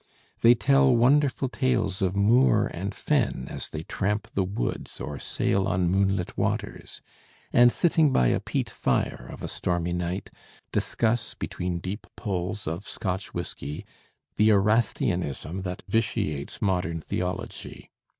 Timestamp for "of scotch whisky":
12.65-13.85